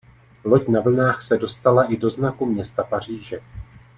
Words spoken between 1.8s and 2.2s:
i do